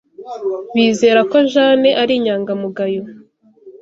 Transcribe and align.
Bizera 0.73 1.21
ko 1.31 1.37
Jane 1.51 1.89
ari 2.01 2.13
inyangamugayo. 2.19 3.03